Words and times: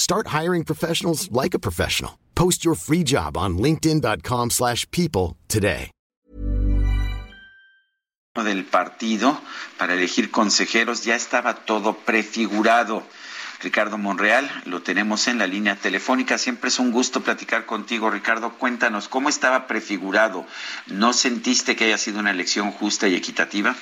Start 0.00 0.28
hiring 0.28 0.64
professionals 0.64 1.30
like 1.30 1.52
a 1.52 1.58
professional. 1.58 2.12
Post 2.34 2.64
your 2.64 2.74
free 2.74 3.04
job 3.04 3.36
on 3.36 3.58
linkedin.com/people 3.58 4.48
slash 4.48 4.86
people 4.90 5.36
today. 5.46 5.90
del 8.34 8.64
partido 8.64 9.38
para 9.76 9.92
elegir 9.92 10.30
consejeros 10.30 11.04
ya 11.04 11.14
estaba 11.16 11.66
todo 11.66 11.92
prefigurado. 11.92 13.02
Ricardo 13.62 13.98
Monreal, 13.98 14.50
lo 14.64 14.80
tenemos 14.80 15.28
en 15.28 15.36
la 15.36 15.46
línea 15.46 15.76
telefónica. 15.76 16.38
Siempre 16.38 16.68
es 16.68 16.78
un 16.78 16.90
gusto 16.92 17.20
platicar 17.20 17.66
contigo, 17.66 18.08
Ricardo. 18.08 18.54
Cuéntanos, 18.54 19.08
¿cómo 19.08 19.28
estaba 19.28 19.66
prefigurado? 19.66 20.46
¿No 20.86 21.12
sentiste 21.12 21.76
que 21.76 21.84
haya 21.84 21.98
sido 21.98 22.20
una 22.20 22.30
elección 22.30 22.72
justa 22.72 23.06
y 23.06 23.16
equitativa? 23.16 23.76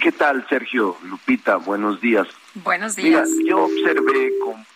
¿Qué 0.00 0.12
tal, 0.12 0.46
Sergio? 0.48 0.96
Lupita, 1.02 1.56
buenos 1.56 2.00
días. 2.00 2.26
Buenos 2.54 2.96
días. 2.96 3.28
Mira, 3.28 3.50
yo 3.50 3.64
observé 3.64 4.32
con 4.42 4.71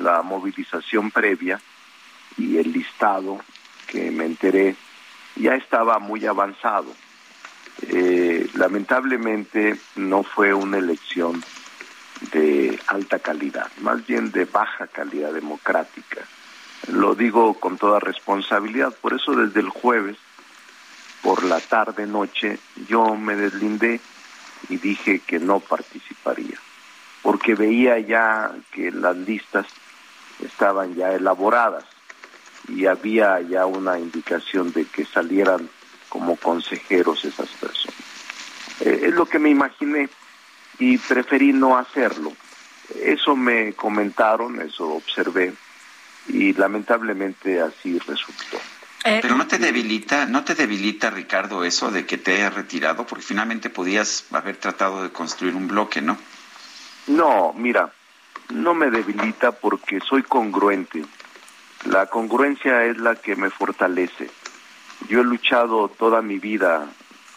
la 0.00 0.22
movilización 0.22 1.10
previa 1.10 1.60
y 2.36 2.58
el 2.58 2.72
listado 2.72 3.40
que 3.86 4.10
me 4.10 4.24
enteré 4.24 4.76
ya 5.36 5.54
estaba 5.54 5.98
muy 5.98 6.26
avanzado. 6.26 6.92
Eh, 7.82 8.48
lamentablemente 8.54 9.78
no 9.96 10.22
fue 10.22 10.54
una 10.54 10.78
elección 10.78 11.42
de 12.32 12.80
alta 12.86 13.18
calidad, 13.18 13.70
más 13.80 14.06
bien 14.06 14.32
de 14.32 14.46
baja 14.46 14.86
calidad 14.86 15.32
democrática. 15.32 16.22
Lo 16.88 17.14
digo 17.14 17.54
con 17.54 17.76
toda 17.76 18.00
responsabilidad, 18.00 18.94
por 19.00 19.14
eso 19.14 19.34
desde 19.34 19.60
el 19.60 19.68
jueves, 19.68 20.16
por 21.22 21.44
la 21.44 21.60
tarde 21.60 22.06
noche, 22.06 22.58
yo 22.88 23.14
me 23.16 23.36
deslindé 23.36 24.00
y 24.68 24.76
dije 24.76 25.20
que 25.20 25.38
no 25.38 25.60
participaría, 25.60 26.58
porque 27.26 27.56
veía 27.56 27.98
ya 27.98 28.52
que 28.70 28.92
las 28.92 29.16
listas 29.16 29.66
estaban 30.38 30.94
ya 30.94 31.12
elaboradas 31.12 31.84
y 32.68 32.86
había 32.86 33.40
ya 33.40 33.66
una 33.66 33.98
indicación 33.98 34.72
de 34.72 34.84
que 34.84 35.04
salieran 35.04 35.68
como 36.08 36.36
consejeros 36.36 37.24
esas 37.24 37.48
personas. 37.48 37.98
Eh, 38.78 39.06
es 39.06 39.14
lo 39.14 39.26
que 39.26 39.40
me 39.40 39.50
imaginé 39.50 40.08
y 40.78 40.98
preferí 40.98 41.52
no 41.52 41.76
hacerlo. 41.76 42.32
Eso 42.94 43.34
me 43.34 43.72
comentaron, 43.72 44.60
eso 44.60 44.90
observé 44.90 45.52
y 46.28 46.52
lamentablemente 46.52 47.60
así 47.60 47.98
resultó. 47.98 48.58
Eh, 49.02 49.18
Pero 49.20 49.34
no 49.34 49.48
te 49.48 49.58
debilita, 49.58 50.26
no 50.26 50.44
te 50.44 50.54
debilita, 50.54 51.10
Ricardo, 51.10 51.64
eso 51.64 51.90
de 51.90 52.06
que 52.06 52.18
te 52.18 52.36
hayas 52.36 52.54
retirado, 52.54 53.04
porque 53.04 53.24
finalmente 53.24 53.68
podías 53.68 54.26
haber 54.30 54.58
tratado 54.58 55.02
de 55.02 55.10
construir 55.10 55.56
un 55.56 55.66
bloque, 55.66 56.00
¿no? 56.00 56.16
No, 57.06 57.52
mira, 57.56 57.92
no 58.50 58.74
me 58.74 58.90
debilita 58.90 59.52
porque 59.52 60.00
soy 60.00 60.22
congruente. 60.22 61.04
La 61.84 62.06
congruencia 62.06 62.84
es 62.84 62.98
la 62.98 63.14
que 63.14 63.36
me 63.36 63.50
fortalece. 63.50 64.30
Yo 65.08 65.20
he 65.20 65.24
luchado 65.24 65.88
toda 65.88 66.20
mi 66.22 66.38
vida, 66.38 66.86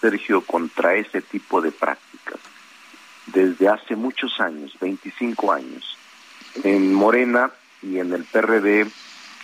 Sergio, 0.02 0.42
contra 0.42 0.96
ese 0.96 1.22
tipo 1.22 1.62
de 1.62 1.72
prácticas. 1.72 2.40
Desde 3.28 3.68
hace 3.68 3.96
muchos 3.96 4.40
años, 4.40 4.76
25 4.80 5.52
años. 5.52 5.98
En 6.64 6.94
Morena 6.94 7.52
y 7.84 8.00
en 8.00 8.12
el 8.14 8.24
PRD 8.24 8.88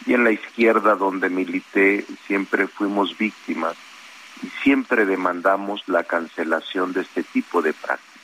y 0.08 0.14
en 0.14 0.24
la 0.24 0.32
izquierda 0.32 0.96
donde 0.96 1.30
milité 1.30 2.06
siempre 2.26 2.68
fuimos 2.68 3.16
víctimas 3.18 3.76
y 4.42 4.48
siempre 4.64 5.06
demandamos 5.06 5.84
la 5.88 6.04
cancelación 6.04 6.94
de 6.94 7.02
este 7.02 7.24
tipo 7.24 7.62
de 7.62 7.74
prácticas. 7.74 8.15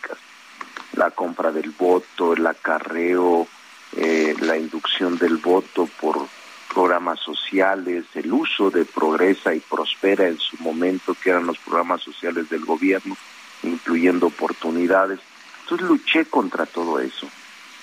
La 0.93 1.11
compra 1.11 1.51
del 1.51 1.71
voto, 1.71 2.33
el 2.33 2.45
acarreo, 2.45 3.47
eh, 3.95 4.35
la 4.39 4.57
inducción 4.57 5.17
del 5.17 5.37
voto 5.37 5.87
por 5.99 6.27
programas 6.73 7.19
sociales, 7.19 8.05
el 8.13 8.31
uso 8.31 8.69
de 8.69 8.85
Progresa 8.85 9.53
y 9.53 9.59
Prospera 9.59 10.27
en 10.27 10.39
su 10.39 10.57
momento, 10.57 11.15
que 11.21 11.29
eran 11.29 11.45
los 11.45 11.57
programas 11.57 12.01
sociales 12.01 12.49
del 12.49 12.63
gobierno, 12.65 13.17
incluyendo 13.63 14.27
oportunidades. 14.27 15.19
Entonces 15.63 15.87
luché 15.87 16.25
contra 16.25 16.65
todo 16.65 16.99
eso 16.99 17.27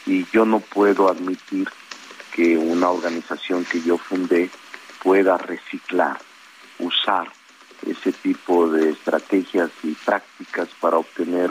y 0.07 0.27
yo 0.33 0.45
no 0.45 0.61
puedo 0.61 1.09
admitir 1.09 1.69
que 2.33 2.57
una 2.57 2.91
organización 2.91 3.65
que 3.65 3.83
yo 3.83 3.99
fundé 3.99 4.51
pueda 5.03 5.37
reciclar, 5.37 6.19
usar 6.79 7.31
ese 7.87 8.13
tipo 8.13 8.71
de 8.71 8.91
estrategias 8.91 9.71
y 9.83 9.93
prácticas 9.93 10.69
para 10.81 10.99
obtener 10.99 11.51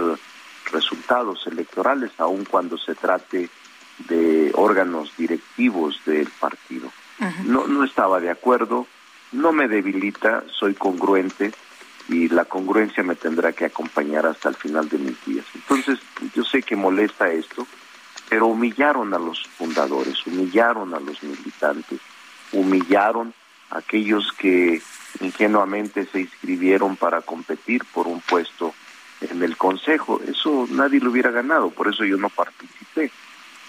resultados 0.72 1.45
electorales, 1.47 2.11
aun 2.17 2.45
cuando 2.45 2.78
se 2.78 2.95
trate 2.95 3.50
de 4.07 4.51
órganos 4.53 5.11
directivos 5.17 6.01
del 6.05 6.29
partido. 6.39 6.91
No, 7.45 7.66
no 7.66 7.83
estaba 7.83 8.19
de 8.19 8.29
acuerdo, 8.29 8.85
no 9.31 9.51
me 9.51 9.67
debilita, 9.67 10.44
soy 10.51 10.75
congruente 10.75 11.51
y 12.09 12.29
la 12.29 12.45
congruencia 12.45 13.03
me 13.03 13.16
tendrá 13.16 13.53
que 13.53 13.66
acompañar 13.66 14.25
hasta 14.25 14.50
el 14.50 14.55
final 14.55 14.88
de 14.88 15.00
mis 15.00 15.25
días. 15.25 15.45
Entonces, 15.55 16.00
yo 16.35 16.44
sé 16.44 16.61
que 16.61 16.75
molesta 16.75 17.31
esto, 17.31 17.66
pero 18.29 18.47
humillaron 18.47 19.13
a 19.13 19.19
los 19.19 19.47
fundadores, 19.47 20.25
humillaron 20.28 20.94
a 20.94 20.99
los 20.99 21.22
militantes, 21.23 21.99
humillaron 22.51 23.34
a 23.72 23.79
aquellos 23.79 24.31
que 24.34 24.81
ingenuamente 25.19 26.05
se 26.05 26.22
inscribieron 26.22 26.95
para 26.95 27.22
competir 27.22 27.84
por 27.94 28.07
un 28.07 28.22
puesto 28.22 28.73
en 29.22 29.44
el 29.44 29.57
Consejo. 29.57 30.22
Eso 30.28 30.67
nadie 30.69 31.00
lo 31.00 31.11
hubiera 31.11 31.31
ganado, 31.31 31.69
por 31.69 31.88
eso 31.88 32.03
yo 32.03 32.17
no 32.17 32.29
participé. 32.29 33.11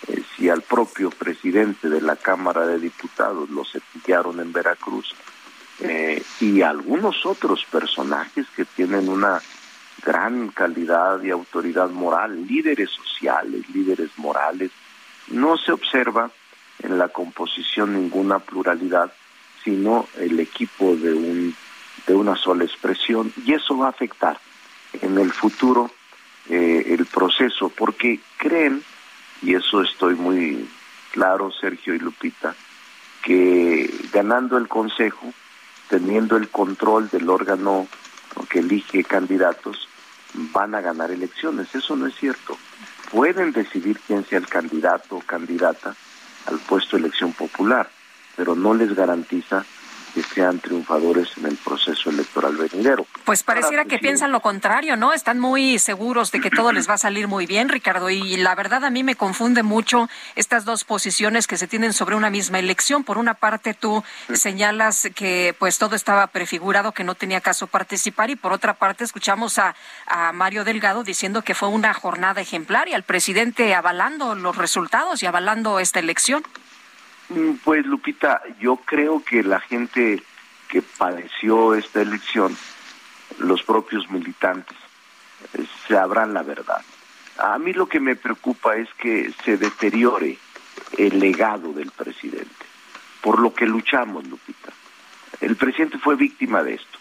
Eh, 0.06 0.22
si 0.36 0.48
al 0.48 0.62
propio 0.62 1.10
presidente 1.10 1.88
de 1.88 2.00
la 2.00 2.16
Cámara 2.16 2.66
de 2.66 2.78
Diputados 2.78 3.50
lo 3.50 3.64
cepillaron 3.64 4.38
en 4.38 4.52
Veracruz 4.52 5.12
eh, 5.80 6.22
y 6.40 6.62
algunos 6.62 7.26
otros 7.26 7.64
personajes 7.64 8.46
que 8.54 8.64
tienen 8.64 9.08
una 9.08 9.42
gran 10.04 10.48
calidad 10.48 11.20
y 11.22 11.30
autoridad 11.30 11.90
moral, 11.90 12.46
líderes 12.46 12.90
sociales, 12.90 13.68
líderes 13.70 14.10
morales, 14.16 14.70
no 15.28 15.56
se 15.56 15.72
observa 15.72 16.30
en 16.80 16.96
la 16.96 17.08
composición 17.08 17.94
ninguna 17.94 18.38
pluralidad, 18.38 19.12
sino 19.64 20.06
el 20.16 20.38
equipo 20.38 20.94
de 20.94 21.12
un 21.12 21.56
de 22.06 22.14
una 22.14 22.36
sola 22.36 22.64
expresión 22.64 23.32
y 23.44 23.52
eso 23.52 23.76
va 23.76 23.86
a 23.86 23.90
afectar 23.90 24.38
en 24.94 25.18
el 25.18 25.32
futuro 25.32 25.90
eh, 26.48 26.94
el 26.98 27.06
proceso 27.06 27.68
porque 27.68 28.20
creen 28.36 28.82
y 29.42 29.54
eso 29.54 29.82
estoy 29.82 30.14
muy 30.14 30.68
claro 31.12 31.50
Sergio 31.52 31.94
y 31.94 31.98
Lupita 31.98 32.54
que 33.22 33.92
ganando 34.12 34.56
el 34.56 34.68
consejo 34.68 35.32
teniendo 35.88 36.36
el 36.36 36.48
control 36.48 37.08
del 37.10 37.28
órgano 37.28 37.86
que 38.48 38.60
elige 38.60 39.04
candidatos 39.04 39.88
van 40.34 40.74
a 40.74 40.80
ganar 40.80 41.10
elecciones. 41.10 41.74
Eso 41.74 41.96
no 41.96 42.06
es 42.06 42.14
cierto. 42.16 42.56
Pueden 43.10 43.52
decidir 43.52 43.98
quién 44.06 44.24
sea 44.24 44.38
el 44.38 44.46
candidato 44.46 45.16
o 45.16 45.20
candidata 45.20 45.94
al 46.46 46.58
puesto 46.58 46.96
de 46.96 47.04
elección 47.04 47.32
popular, 47.32 47.90
pero 48.36 48.54
no 48.54 48.74
les 48.74 48.94
garantiza 48.94 49.64
que 50.18 50.34
sean 50.34 50.58
triunfadores 50.58 51.28
en 51.36 51.46
el 51.46 51.56
proceso 51.56 52.10
electoral 52.10 52.56
venidero. 52.56 53.06
Pues 53.24 53.42
pareciera 53.42 53.84
que 53.84 53.98
piensan 53.98 54.32
lo 54.32 54.40
contrario, 54.40 54.96
¿no? 54.96 55.12
Están 55.12 55.38
muy 55.38 55.78
seguros 55.78 56.32
de 56.32 56.40
que 56.40 56.50
todo 56.50 56.72
les 56.72 56.88
va 56.88 56.94
a 56.94 56.98
salir 56.98 57.28
muy 57.28 57.46
bien, 57.46 57.68
Ricardo, 57.68 58.10
y 58.10 58.36
la 58.36 58.54
verdad 58.54 58.84
a 58.84 58.90
mí 58.90 59.04
me 59.04 59.14
confunde 59.14 59.62
mucho 59.62 60.08
estas 60.34 60.64
dos 60.64 60.84
posiciones 60.84 61.46
que 61.46 61.56
se 61.56 61.68
tienen 61.68 61.92
sobre 61.92 62.16
una 62.16 62.30
misma 62.30 62.58
elección. 62.58 63.04
Por 63.04 63.18
una 63.18 63.34
parte 63.34 63.74
tú 63.74 64.02
señalas 64.32 65.08
que 65.14 65.54
pues 65.58 65.78
todo 65.78 65.94
estaba 65.94 66.26
prefigurado, 66.26 66.92
que 66.92 67.04
no 67.04 67.14
tenía 67.14 67.40
caso 67.40 67.66
participar, 67.66 68.30
y 68.30 68.36
por 68.36 68.52
otra 68.52 68.74
parte 68.74 69.04
escuchamos 69.04 69.58
a, 69.58 69.76
a 70.06 70.32
Mario 70.32 70.64
Delgado 70.64 71.04
diciendo 71.04 71.42
que 71.42 71.54
fue 71.54 71.68
una 71.68 71.94
jornada 71.94 72.40
ejemplar 72.40 72.88
y 72.88 72.94
al 72.94 73.04
presidente 73.04 73.74
avalando 73.74 74.34
los 74.34 74.56
resultados 74.56 75.22
y 75.22 75.26
avalando 75.26 75.78
esta 75.78 76.00
elección. 76.00 76.42
Mm, 77.28 77.54
pues 77.62 77.84
Lupita, 77.84 78.42
yo 78.58 78.76
creo 78.76 79.22
que 79.22 79.42
la 79.42 79.60
gente 79.60 80.22
que 80.68 80.82
padeció 80.82 81.74
esta 81.74 82.00
elección, 82.00 82.56
los 83.38 83.62
propios 83.62 84.10
militantes, 84.10 84.76
eh, 85.54 85.66
sabrán 85.86 86.32
la 86.32 86.42
verdad. 86.42 86.82
A 87.38 87.58
mí 87.58 87.72
lo 87.72 87.86
que 87.86 88.00
me 88.00 88.16
preocupa 88.16 88.76
es 88.76 88.88
que 88.94 89.32
se 89.44 89.56
deteriore 89.56 90.38
el 90.96 91.18
legado 91.18 91.72
del 91.72 91.90
presidente, 91.90 92.66
por 93.20 93.38
lo 93.40 93.52
que 93.52 93.66
luchamos, 93.66 94.26
Lupita. 94.26 94.72
El 95.40 95.56
presidente 95.56 95.98
fue 95.98 96.16
víctima 96.16 96.62
de 96.62 96.74
esto. 96.74 96.98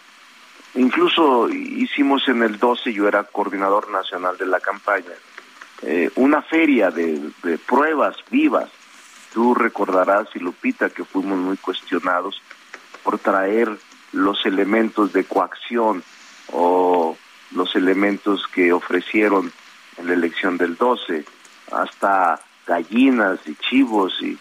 Incluso 0.76 1.50
hicimos 1.50 2.28
en 2.28 2.44
el 2.44 2.60
12, 2.60 2.94
yo 2.94 3.08
era 3.08 3.24
coordinador 3.24 3.90
nacional 3.90 4.38
de 4.38 4.46
la 4.46 4.60
campaña, 4.60 5.14
eh, 5.82 6.12
una 6.16 6.42
feria 6.42 6.92
de 6.92 7.32
pruebas 7.66 8.18
vivas 8.30 8.70
Tú 9.38 9.54
recordarás, 9.54 10.28
y 10.34 10.40
Lupita, 10.40 10.90
que 10.90 11.06
fuimos 11.06 11.38
muy 11.38 11.58
cuestionados 11.58 12.42
por 13.04 13.20
traer 13.20 13.70
los 14.12 14.44
elementos 14.48 15.14
de 15.14 15.26
coacción 15.26 16.04
o 16.52 17.16
los 17.52 17.76
elementos 17.76 18.48
que 18.48 18.74
ofrecieron 18.74 19.54
en 19.98 20.08
la 20.08 20.14
elección 20.14 20.58
del 20.58 20.76
12, 20.76 21.24
hasta 21.72 22.42
gallinas 22.66 23.38
y 23.46 23.54
chivos 23.58 24.20
y, 24.24 24.40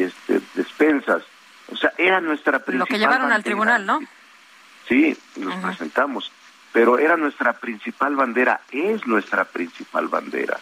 este, 0.00 0.40
despensas. 0.54 1.24
O 1.72 1.76
sea, 1.76 1.92
era 1.98 2.20
nuestra 2.20 2.60
principal. 2.60 2.78
Lo 2.78 2.86
que 2.86 3.00
llevaron 3.00 3.32
al 3.32 3.42
tribunal, 3.42 3.84
¿no? 3.84 3.98
Sí, 4.88 5.18
nos 5.34 5.56
presentamos. 5.56 6.30
Pero 6.72 7.00
era 7.00 7.16
nuestra 7.16 7.54
principal 7.54 8.14
bandera, 8.14 8.60
es 8.70 9.04
nuestra 9.08 9.44
principal 9.44 10.06
bandera. 10.06 10.60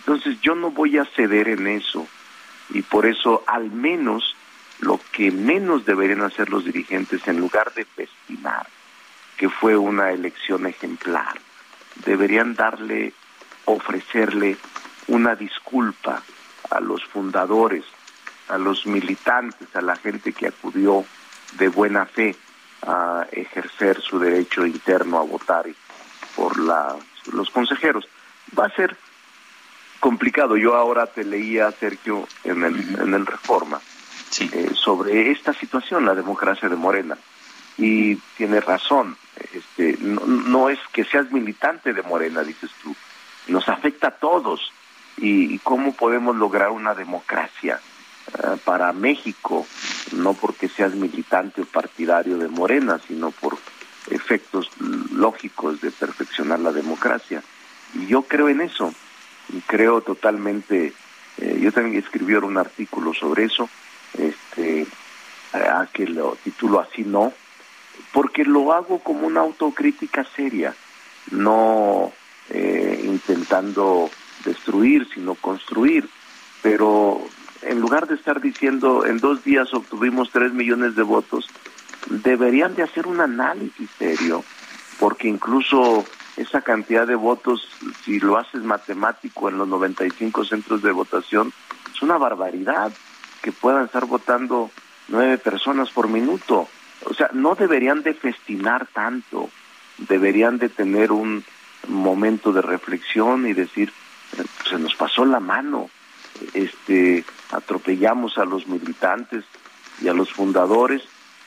Entonces 0.00 0.40
yo 0.40 0.56
no 0.56 0.72
voy 0.72 0.98
a 0.98 1.04
ceder 1.04 1.46
en 1.46 1.68
eso 1.68 2.08
y 2.70 2.82
por 2.82 3.06
eso 3.06 3.42
al 3.46 3.70
menos 3.70 4.36
lo 4.80 5.00
que 5.12 5.30
menos 5.30 5.84
deberían 5.84 6.22
hacer 6.22 6.50
los 6.50 6.64
dirigentes 6.64 7.26
en 7.28 7.38
lugar 7.38 7.72
de 7.74 7.84
festinar 7.84 8.66
que 9.36 9.48
fue 9.48 9.76
una 9.76 10.10
elección 10.10 10.66
ejemplar, 10.66 11.40
deberían 12.04 12.54
darle, 12.54 13.12
ofrecerle 13.64 14.56
una 15.08 15.34
disculpa 15.34 16.22
a 16.70 16.80
los 16.80 17.04
fundadores, 17.04 17.84
a 18.48 18.58
los 18.58 18.86
militantes, 18.86 19.74
a 19.74 19.80
la 19.80 19.96
gente 19.96 20.32
que 20.32 20.48
acudió 20.48 21.04
de 21.58 21.68
buena 21.68 22.06
fe 22.06 22.36
a 22.82 23.26
ejercer 23.32 24.00
su 24.00 24.18
derecho 24.18 24.66
interno 24.66 25.18
a 25.18 25.22
votar 25.24 25.66
por 26.36 26.58
la, 26.58 26.96
los 27.32 27.50
consejeros. 27.50 28.06
Va 28.58 28.66
a 28.66 28.76
ser 28.76 28.96
complicado. 30.04 30.58
Yo 30.58 30.76
ahora 30.76 31.06
te 31.06 31.24
leía, 31.24 31.72
Sergio, 31.72 32.28
en 32.44 32.62
el, 32.62 33.00
en 33.00 33.14
el 33.14 33.24
Reforma, 33.24 33.80
eh, 34.38 34.70
sobre 34.74 35.30
esta 35.30 35.54
situación, 35.54 36.04
la 36.04 36.14
democracia 36.14 36.68
de 36.68 36.76
Morena. 36.76 37.16
Y 37.78 38.16
tiene 38.36 38.60
razón, 38.60 39.16
este, 39.54 39.96
no, 40.02 40.68
es 40.68 40.78
que 40.92 41.06
seas 41.06 41.32
militante 41.32 41.94
de 41.94 42.02
Morena, 42.02 42.42
dices 42.42 42.70
tú, 42.82 42.94
nos 43.48 43.66
afecta 43.70 44.08
a 44.08 44.18
todos. 44.18 44.70
¿Y, 45.16 45.58
cómo 45.60 45.94
podemos 45.94 46.36
lograr 46.36 46.68
una 46.68 46.94
democracia 46.94 47.80
eh, 48.28 48.58
para 48.62 48.92
México? 48.92 49.66
No 50.12 50.34
porque 50.34 50.68
seas 50.68 50.94
militante 50.94 51.62
o 51.62 51.64
partidario 51.64 52.36
de 52.36 52.48
Morena, 52.48 53.00
sino 53.08 53.30
por 53.30 53.56
efectos 54.10 54.68
lógicos 55.12 55.80
de 55.80 55.90
perfeccionar 55.90 56.60
la 56.60 56.72
democracia. 56.72 57.42
Y 57.94 58.06
yo 58.06 58.20
creo 58.20 58.50
en 58.50 58.60
eso 58.60 58.92
creo 59.66 60.00
totalmente, 60.00 60.92
eh, 61.38 61.58
yo 61.60 61.72
también 61.72 61.96
escribí 61.96 62.34
un 62.34 62.58
artículo 62.58 63.14
sobre 63.14 63.44
eso, 63.44 63.68
este, 64.18 64.86
a 65.52 65.86
que 65.92 66.06
lo 66.06 66.36
titulo 66.42 66.80
así 66.80 67.02
no, 67.02 67.32
porque 68.12 68.44
lo 68.44 68.72
hago 68.72 68.98
como 69.00 69.26
una 69.26 69.40
autocrítica 69.40 70.24
seria, 70.36 70.74
no 71.30 72.12
eh, 72.50 73.02
intentando 73.04 74.10
destruir, 74.44 75.08
sino 75.14 75.34
construir, 75.34 76.08
pero 76.62 77.20
en 77.62 77.80
lugar 77.80 78.06
de 78.06 78.14
estar 78.14 78.40
diciendo 78.40 79.06
en 79.06 79.18
dos 79.18 79.44
días 79.44 79.72
obtuvimos 79.72 80.30
tres 80.30 80.52
millones 80.52 80.94
de 80.96 81.02
votos, 81.02 81.48
deberían 82.06 82.74
de 82.74 82.82
hacer 82.82 83.06
un 83.06 83.20
análisis 83.20 83.88
serio, 83.98 84.44
porque 84.98 85.28
incluso 85.28 86.04
esa 86.36 86.62
cantidad 86.62 87.06
de 87.06 87.14
votos, 87.14 87.68
si 88.04 88.18
lo 88.18 88.36
haces 88.36 88.62
matemático 88.62 89.48
en 89.48 89.58
los 89.58 89.68
95 89.68 90.44
centros 90.44 90.82
de 90.82 90.92
votación, 90.92 91.52
es 91.92 92.02
una 92.02 92.18
barbaridad 92.18 92.92
que 93.42 93.52
puedan 93.52 93.84
estar 93.84 94.06
votando 94.06 94.70
nueve 95.08 95.38
personas 95.38 95.90
por 95.90 96.08
minuto. 96.08 96.68
O 97.04 97.14
sea, 97.14 97.30
no 97.32 97.54
deberían 97.54 98.02
de 98.02 98.14
festinar 98.14 98.86
tanto, 98.92 99.50
deberían 99.98 100.58
de 100.58 100.68
tener 100.68 101.12
un 101.12 101.44
momento 101.88 102.52
de 102.52 102.62
reflexión 102.62 103.46
y 103.46 103.52
decir, 103.52 103.92
se 104.68 104.78
nos 104.78 104.94
pasó 104.94 105.24
la 105.24 105.40
mano, 105.40 105.90
este, 106.54 107.24
atropellamos 107.52 108.38
a 108.38 108.44
los 108.44 108.66
militantes 108.66 109.44
y 110.02 110.08
a 110.08 110.14
los 110.14 110.32
fundadores 110.32 111.02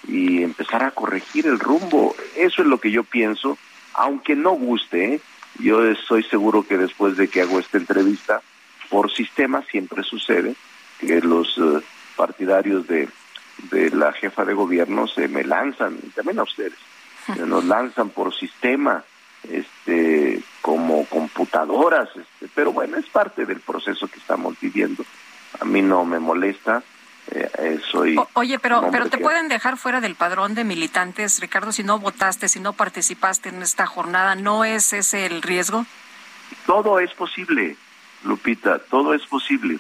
y 0.07 0.43
empezar 0.43 0.83
a 0.83 0.91
corregir 0.91 1.47
el 1.47 1.59
rumbo. 1.59 2.15
Eso 2.35 2.61
es 2.61 2.67
lo 2.67 2.79
que 2.79 2.91
yo 2.91 3.03
pienso 3.03 3.57
aunque 3.97 4.35
no 4.35 4.51
guste, 4.51 5.19
yo 5.59 5.83
estoy 5.83 6.23
seguro 6.23 6.63
que 6.63 6.77
después 6.77 7.17
de 7.17 7.27
que 7.27 7.41
hago 7.41 7.59
esta 7.59 7.77
entrevista, 7.77 8.41
por 8.89 9.11
sistema 9.11 9.63
siempre 9.69 10.03
sucede 10.03 10.55
que 10.99 11.19
los 11.21 11.57
eh, 11.57 11.81
partidarios 12.15 12.87
de, 12.87 13.09
de 13.71 13.89
la 13.89 14.13
jefa 14.13 14.45
de 14.45 14.53
gobierno 14.53 15.07
se 15.07 15.27
me 15.27 15.43
lanzan, 15.43 15.97
y 16.01 16.09
también 16.09 16.39
a 16.39 16.43
ustedes, 16.43 16.77
nos 17.45 17.65
lanzan 17.65 18.09
por 18.09 18.33
sistema, 18.33 19.03
este, 19.49 20.41
como 20.61 21.05
computadoras, 21.05 22.09
este, 22.15 22.47
pero 22.53 22.71
bueno, 22.71 22.97
es 22.97 23.05
parte 23.07 23.45
del 23.45 23.59
proceso 23.59 24.07
que 24.07 24.19
estamos 24.19 24.59
viviendo. 24.59 25.03
A 25.59 25.65
mí 25.65 25.81
no 25.81 26.05
me 26.05 26.19
molesta, 26.19 26.83
eh, 27.31 27.49
eh, 27.57 28.15
oye, 28.33 28.59
pero, 28.59 28.89
pero 28.91 29.09
te 29.09 29.17
pueden 29.17 29.49
dejar 29.49 29.77
fuera 29.77 29.99
del 29.99 30.15
padrón 30.15 30.55
de 30.55 30.63
militantes, 30.63 31.39
Ricardo, 31.39 31.71
si 31.71 31.83
no 31.83 31.99
votaste, 31.99 32.47
si 32.47 32.59
no 32.59 32.73
participaste 32.73 33.49
en 33.49 33.61
esta 33.61 33.85
jornada, 33.85 34.35
¿no 34.35 34.63
es 34.63 34.93
ese 34.93 35.25
el 35.25 35.41
riesgo? 35.41 35.85
Todo 36.65 36.99
es 36.99 37.13
posible, 37.13 37.75
Lupita, 38.23 38.79
todo 38.79 39.13
es 39.13 39.25
posible. 39.25 39.79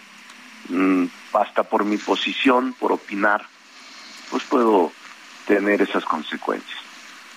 Mm, 0.69 1.05
hasta 1.33 1.63
por 1.63 1.85
mi 1.85 1.97
posición, 1.97 2.73
por 2.73 2.91
opinar, 2.91 3.45
pues 4.29 4.43
puedo 4.43 4.91
tener 5.45 5.81
esas 5.81 6.03
consecuencias. 6.03 6.77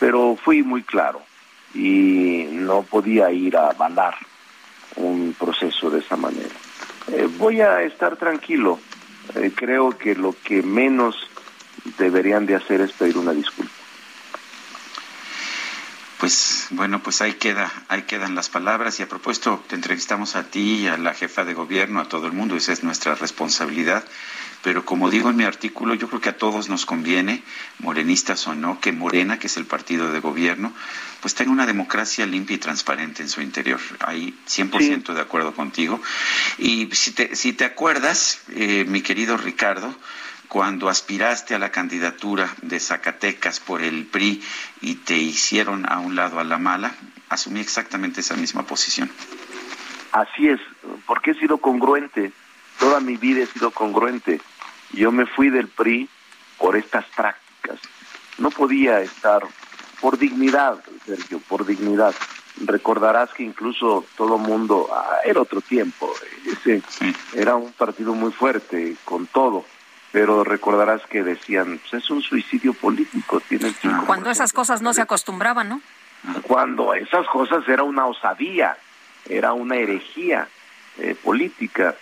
Pero 0.01 0.37
fui 0.43 0.63
muy 0.63 0.83
claro 0.83 1.23
y 1.75 2.49
no 2.51 2.83
podía 2.83 3.31
ir 3.31 3.57
a 3.57 3.71
avalar 3.71 4.17
un 4.97 5.37
proceso 5.39 5.91
de 5.91 6.01
esa 6.01 6.17
manera. 6.17 6.55
Eh, 7.13 7.29
voy 7.39 7.61
a 7.61 7.83
estar 7.83 8.17
tranquilo 8.17 8.81
eh, 9.35 9.53
creo 9.55 9.97
que 9.97 10.15
lo 10.15 10.35
que 10.45 10.63
menos 10.63 11.17
deberían 11.99 12.47
de 12.47 12.57
hacer 12.57 12.81
es 12.81 12.93
pedir 12.93 13.17
una 13.17 13.33
disculpa. 13.33 13.73
Pues 16.19 16.67
bueno, 16.71 17.03
pues 17.03 17.23
ahí 17.23 17.33
queda, 17.35 17.73
ahí 17.89 18.03
quedan 18.03 18.35
las 18.35 18.51
palabras 18.51 19.01
y 19.01 19.03
a 19.03 19.09
propósito 19.09 19.65
te 19.67 19.75
entrevistamos 19.75 20.37
a 20.37 20.45
ti 20.45 20.87
a 20.87 20.99
la 20.99 21.15
jefa 21.15 21.45
de 21.45 21.55
gobierno, 21.55 21.99
a 21.99 22.09
todo 22.09 22.27
el 22.27 22.33
mundo, 22.33 22.57
esa 22.57 22.75
es 22.75 22.85
nuestra 22.85 23.15
responsabilidad. 23.15 24.05
Pero 24.63 24.85
como 24.85 25.11
digo 25.11 25.31
en 25.31 25.37
mi 25.37 25.45
artículo, 25.45 25.95
yo 25.95 26.09
creo 26.09 26.21
que 26.21 26.29
a 26.29 26.37
todos 26.37 26.69
nos 26.69 26.85
conviene, 26.85 27.43
morenistas 27.79 28.47
o 28.47 28.55
no, 28.55 28.79
que 28.81 28.93
Morena, 28.93 29.39
que 29.39 29.47
es 29.47 29.57
el 29.57 29.65
partido 29.65 30.13
de 30.13 30.21
gobierno, 30.21 30.73
pues 31.21 31.35
tenga 31.35 31.51
una 31.51 31.67
democracia 31.67 32.27
limpia 32.27 32.57
y 32.57 32.59
transparente 32.59 33.23
en 33.23 33.29
su 33.29 33.41
interior. 33.41 33.81
Ahí 34.01 34.35
100% 34.47 35.15
de 35.15 35.21
acuerdo 35.21 35.55
contigo. 35.55 36.01
Y 36.59 36.89
si 36.93 37.13
te, 37.13 37.37
si 37.37 37.53
te 37.53 37.65
acuerdas, 37.65 38.43
eh, 38.55 38.85
mi 38.87 39.01
querido 39.01 39.37
Ricardo, 39.37 39.95
cuando 40.51 40.89
aspiraste 40.89 41.55
a 41.55 41.61
la 41.61 41.71
candidatura 41.71 42.53
de 42.63 42.81
Zacatecas 42.81 43.61
por 43.61 43.83
el 43.83 44.05
PRI 44.07 44.43
y 44.81 44.97
te 44.97 45.17
hicieron 45.17 45.91
a 45.91 46.01
un 46.01 46.17
lado 46.17 46.41
a 46.41 46.45
la 46.45 46.59
mala, 46.59 46.93
asumí 47.29 47.61
exactamente 47.61 48.21
esa 48.21 48.35
misma 48.35 48.65
posición. 48.65 49.11
Así 50.11 50.49
es, 50.49 50.61
porque 51.07 51.31
he 51.31 51.35
sido 51.35 51.59
congruente, 51.59 52.33
toda 52.81 52.99
mi 52.99 53.17
vida 53.17 53.45
he 53.45 53.47
sido 53.47 53.71
congruente. 53.71 54.41
Yo 54.93 55.13
me 55.13 55.27
fui 55.27 55.51
del 55.51 55.69
PRI 55.69 56.09
por 56.59 56.77
estas 56.77 57.05
prácticas 57.17 57.41
no 58.41 58.51
podía 58.51 59.01
estar 59.01 59.43
por 60.01 60.19
dignidad, 60.19 60.79
Sergio, 61.05 61.41
por 61.47 61.67
dignidad. 61.67 62.15
Recordarás 62.65 63.31
que 63.33 63.43
incluso 63.43 64.05
todo 64.17 64.39
mundo, 64.39 64.89
ah, 64.93 65.19
era 65.25 65.41
otro 65.41 65.61
tiempo, 65.61 66.13
ese 66.47 66.83
era 67.35 67.55
un 67.55 67.73
partido 67.73 68.15
muy 68.15 68.33
fuerte 68.33 68.97
con 69.05 69.27
todo, 69.27 69.65
pero 70.11 70.43
recordarás 70.43 71.03
que 71.07 71.23
decían, 71.23 71.79
pues 71.79 72.03
es 72.03 72.11
un 72.11 72.23
suicidio 72.23 72.75
político, 72.75 73.41
tiene 73.41 73.73
Cuando 74.07 74.31
esas 74.31 74.53
cosas 74.53 74.83
no 74.83 74.93
se 74.93 75.03
acostumbraban, 75.03 75.69
¿no? 75.69 75.81
Cuando 76.43 76.93
esas 76.95 77.27
cosas 77.29 77.67
era 77.69 77.83
una 77.83 78.07
osadía, 78.07 78.77
era 79.27 79.53
una 79.53 79.77
herejía 79.77 80.49
eh, 80.99 81.15
política. 81.23 81.95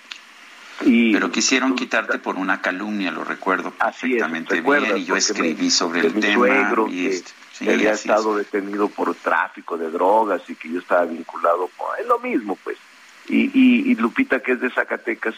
Y 0.83 1.13
Pero 1.13 1.31
quisieron 1.31 1.75
quitarte 1.75 2.19
por 2.19 2.37
una 2.37 2.61
calumnia, 2.61 3.11
lo 3.11 3.25
recuerdo 3.25 3.73
perfectamente 3.73 4.61
bien, 4.61 4.97
y 4.97 5.05
yo 5.05 5.17
escribí 5.17 5.71
sobre 5.71 6.01
el 6.01 6.21
tema. 6.21 6.75
y 6.89 7.07
este, 7.07 7.33
había 7.71 7.93
estado 7.93 8.37
detenido 8.37 8.89
por 8.89 9.15
tráfico 9.17 9.77
de 9.77 9.91
drogas 9.91 10.43
y 10.49 10.55
que 10.55 10.71
yo 10.71 10.79
estaba 10.79 11.05
vinculado 11.05 11.69
con... 11.77 11.89
Es 11.99 12.07
lo 12.07 12.19
mismo, 12.21 12.57
pues. 12.63 12.79
Y, 13.29 13.51
y, 13.53 13.91
y 13.91 13.95
Lupita, 13.97 14.41
que 14.41 14.53
es 14.53 14.61
de 14.61 14.71
Zacatecas, 14.71 15.35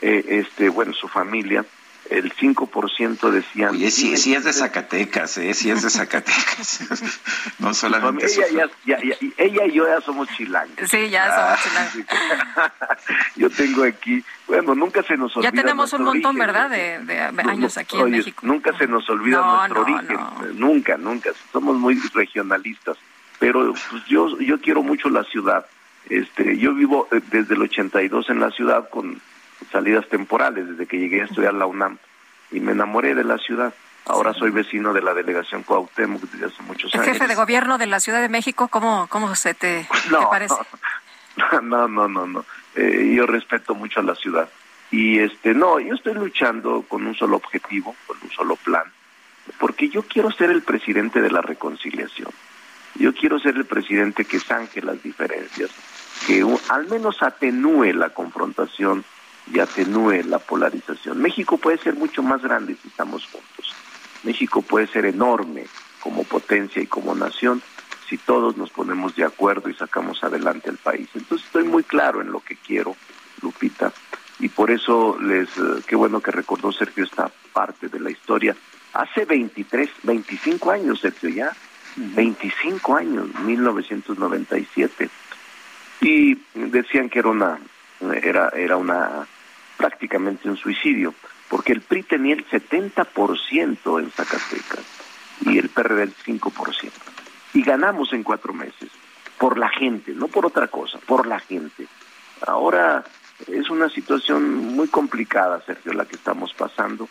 eh, 0.00 0.24
este, 0.28 0.68
bueno, 0.68 0.92
su 0.92 1.08
familia, 1.08 1.64
el 2.10 2.34
5% 2.34 3.30
decían... 3.30 3.70
Oye, 3.70 3.90
sí, 3.90 4.16
sí 4.16 4.34
es 4.34 4.44
de 4.44 4.52
Zacatecas, 4.52 5.38
¿eh? 5.38 5.54
Sí 5.54 5.70
es 5.70 5.82
de 5.82 5.90
Zacatecas. 5.90 6.80
no 7.58 7.74
solamente... 7.74 8.26
Ella, 8.26 8.68
ya, 8.84 8.98
ya, 9.00 9.16
ella 9.36 9.66
y 9.66 9.72
yo 9.72 9.86
ya 9.86 10.00
somos 10.00 10.28
chilangos. 10.36 10.88
Sí, 10.88 11.08
ya 11.10 11.24
somos 11.26 11.50
ah, 11.50 11.58
chilangos. 11.62 12.82
yo 13.36 13.50
tengo 13.50 13.84
aquí... 13.84 14.24
Bueno, 14.46 14.74
nunca 14.74 15.02
se 15.02 15.16
nos 15.16 15.36
olvida 15.36 15.50
Ya 15.50 15.56
tenemos 15.62 15.92
un 15.92 16.04
montón, 16.04 16.36
¿verdad?, 16.36 16.70
de, 16.70 17.20
años 17.48 17.76
aquí 17.76 17.98
en 17.98 18.10
México. 18.10 18.46
Nunca 18.46 18.76
se 18.76 18.86
nos 18.86 19.08
olvida 19.10 19.68
nuestro 19.68 19.82
origen. 19.82 20.18
Nunca, 20.54 20.96
nunca. 20.96 21.30
Somos 21.52 21.76
muy 21.76 22.00
regionalistas. 22.14 22.96
Pero 23.38 23.74
pues, 23.90 24.04
yo, 24.06 24.38
yo 24.40 24.60
quiero 24.60 24.82
mucho 24.82 25.10
la 25.10 25.24
ciudad. 25.24 25.66
Este, 26.08 26.56
yo 26.58 26.74
vivo 26.74 27.08
eh, 27.10 27.20
desde 27.30 27.54
el 27.54 27.62
82 27.62 28.30
en 28.30 28.40
la 28.40 28.50
ciudad 28.50 28.88
con 28.88 29.20
salidas 29.70 30.08
temporales 30.08 30.68
desde 30.68 30.86
que 30.86 30.98
llegué 30.98 31.22
a 31.22 31.24
estudiar 31.24 31.54
la 31.54 31.66
UNAM 31.66 31.98
y 32.50 32.60
me 32.60 32.72
enamoré 32.72 33.14
de 33.14 33.24
la 33.24 33.38
ciudad. 33.38 33.74
Ahora 34.06 34.32
soy 34.34 34.50
vecino 34.50 34.92
de 34.92 35.02
la 35.02 35.14
delegación 35.14 35.64
Cuauhtémoc 35.64 36.22
desde 36.22 36.46
hace 36.46 36.62
muchos 36.62 36.94
años. 36.94 37.06
¿El 37.06 37.12
jefe 37.12 37.26
de 37.26 37.34
gobierno 37.34 37.76
de 37.76 37.86
la 37.86 37.98
Ciudad 37.98 38.20
de 38.20 38.28
México? 38.28 38.68
¿Cómo, 38.68 39.08
cómo 39.08 39.34
se 39.34 39.54
te, 39.54 39.86
parece? 40.30 40.54
No, 41.62 41.86
no, 41.86 42.08
no, 42.08 42.26
no. 42.26 42.46
Eh, 42.74 43.12
yo 43.14 43.26
respeto 43.26 43.74
mucho 43.74 44.00
a 44.00 44.02
la 44.02 44.14
ciudad. 44.14 44.48
Y 44.90 45.18
este, 45.18 45.52
no, 45.52 45.78
yo 45.80 45.94
estoy 45.94 46.14
luchando 46.14 46.82
con 46.88 47.06
un 47.06 47.14
solo 47.14 47.36
objetivo, 47.36 47.94
con 48.06 48.16
un 48.22 48.30
solo 48.30 48.56
plan, 48.56 48.84
porque 49.58 49.88
yo 49.88 50.02
quiero 50.02 50.30
ser 50.30 50.50
el 50.50 50.62
presidente 50.62 51.20
de 51.20 51.30
la 51.30 51.42
reconciliación. 51.42 52.30
Yo 52.94 53.12
quiero 53.12 53.38
ser 53.38 53.56
el 53.56 53.66
presidente 53.66 54.24
que 54.24 54.40
zanje 54.40 54.80
las 54.80 55.02
diferencias, 55.02 55.70
que 56.26 56.44
al 56.70 56.86
menos 56.88 57.22
atenúe 57.22 57.92
la 57.92 58.10
confrontación 58.10 59.04
y 59.52 59.60
atenúe 59.60 60.22
la 60.24 60.38
polarización. 60.38 61.20
México 61.20 61.56
puede 61.58 61.78
ser 61.78 61.94
mucho 61.94 62.22
más 62.22 62.42
grande 62.42 62.76
si 62.80 62.88
estamos 62.88 63.26
juntos. 63.26 63.74
México 64.22 64.62
puede 64.62 64.86
ser 64.88 65.06
enorme 65.06 65.66
como 66.00 66.24
potencia 66.24 66.82
y 66.82 66.86
como 66.86 67.14
nación 67.14 67.62
si 68.08 68.18
todos 68.18 68.56
nos 68.56 68.70
ponemos 68.70 69.16
de 69.16 69.24
acuerdo 69.24 69.68
y 69.68 69.74
sacamos 69.74 70.22
adelante 70.22 70.70
el 70.70 70.78
país. 70.78 71.08
Entonces 71.14 71.46
estoy 71.46 71.64
muy 71.64 71.82
claro 71.82 72.20
en 72.20 72.30
lo 72.30 72.40
que 72.40 72.56
quiero, 72.56 72.96
Lupita, 73.42 73.92
y 74.38 74.48
por 74.48 74.70
eso 74.70 75.18
les, 75.20 75.48
eh, 75.56 75.82
qué 75.86 75.96
bueno 75.96 76.20
que 76.20 76.30
recordó 76.30 76.70
Sergio 76.70 77.04
esta 77.04 77.30
parte 77.52 77.88
de 77.88 78.00
la 78.00 78.10
historia. 78.10 78.54
Hace 78.92 79.24
23, 79.24 79.90
25 80.02 80.70
años, 80.70 81.00
Sergio, 81.00 81.28
ya, 81.30 81.52
25 81.96 82.96
años, 82.96 83.28
1997. 83.40 85.10
Y 86.02 86.38
decían 86.54 87.08
que 87.08 87.18
era 87.18 87.30
una, 87.30 87.58
era, 88.22 88.50
era 88.50 88.76
una 88.76 89.26
prácticamente 89.76 90.48
un 90.48 90.56
suicidio, 90.56 91.14
porque 91.48 91.72
el 91.72 91.80
PRI 91.80 92.02
tenía 92.02 92.34
el 92.34 92.46
70% 92.48 94.00
en 94.00 94.10
Zacatecas 94.10 94.84
y 95.42 95.58
el 95.58 95.68
PRD 95.68 96.02
el 96.02 96.14
5%. 96.14 96.90
Y 97.54 97.62
ganamos 97.62 98.12
en 98.12 98.22
cuatro 98.22 98.52
meses, 98.52 98.90
por 99.38 99.58
la 99.58 99.68
gente, 99.68 100.12
no 100.12 100.28
por 100.28 100.46
otra 100.46 100.68
cosa, 100.68 100.98
por 101.06 101.26
la 101.26 101.38
gente. 101.40 101.86
Ahora 102.46 103.04
es 103.46 103.70
una 103.70 103.88
situación 103.88 104.74
muy 104.74 104.88
complicada, 104.88 105.62
Sergio, 105.64 105.92
la 105.92 106.06
que 106.06 106.16
estamos 106.16 106.52
pasando, 106.54 107.08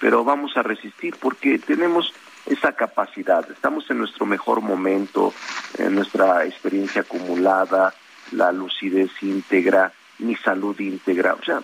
pero 0.00 0.24
vamos 0.24 0.56
a 0.56 0.62
resistir 0.62 1.16
porque 1.20 1.58
tenemos 1.58 2.12
esa 2.46 2.72
capacidad, 2.72 3.48
estamos 3.50 3.90
en 3.90 3.98
nuestro 3.98 4.24
mejor 4.24 4.60
momento, 4.60 5.34
en 5.78 5.94
nuestra 5.94 6.44
experiencia 6.44 7.02
acumulada, 7.02 7.94
la 8.32 8.52
lucidez 8.52 9.10
íntegra, 9.22 9.92
mi 10.18 10.36
salud 10.36 10.78
íntegra. 10.78 11.34
O 11.34 11.44
sea, 11.44 11.60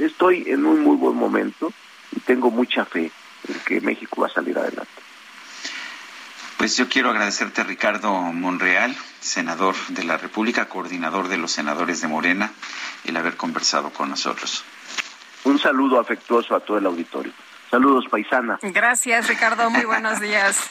estoy 0.00 0.44
en 0.46 0.66
un 0.66 0.82
muy 0.82 0.96
buen 0.96 1.16
momento 1.16 1.72
y 2.12 2.20
tengo 2.20 2.50
mucha 2.50 2.84
fe 2.84 3.10
en 3.48 3.60
que 3.66 3.80
México 3.80 4.22
va 4.22 4.26
a 4.28 4.30
salir 4.30 4.58
adelante. 4.58 4.90
Pues 6.56 6.76
yo 6.76 6.88
quiero 6.88 7.08
agradecerte, 7.10 7.64
Ricardo 7.64 8.12
Monreal, 8.12 8.94
senador 9.20 9.74
de 9.88 10.04
la 10.04 10.18
República, 10.18 10.68
coordinador 10.68 11.28
de 11.28 11.38
los 11.38 11.52
senadores 11.52 12.02
de 12.02 12.08
Morena, 12.08 12.52
el 13.04 13.16
haber 13.16 13.36
conversado 13.36 13.90
con 13.90 14.10
nosotros. 14.10 14.62
Un 15.44 15.58
saludo 15.58 15.98
afectuoso 15.98 16.54
a 16.54 16.60
todo 16.60 16.76
el 16.76 16.84
auditorio. 16.84 17.32
Saludos, 17.70 18.04
paisana. 18.10 18.58
Gracias, 18.60 19.28
Ricardo. 19.28 19.70
Muy 19.70 19.86
buenos 19.86 20.20
días. 20.20 20.70